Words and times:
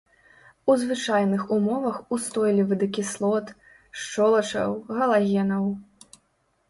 У 0.69 0.75
звычайных 0.83 1.43
умовах 1.57 1.99
устойлівы 2.17 2.73
да 2.85 2.89
кіслот, 2.97 3.53
шчолачаў, 3.99 4.71
галагенаў. 5.01 5.63